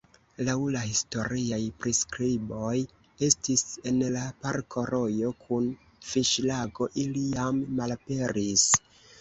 [0.45, 2.71] Laŭ la historiaj priskriboj
[3.29, 5.69] estis en la parko rojo kun
[6.15, 8.69] fiŝlago, ili jam malaperis.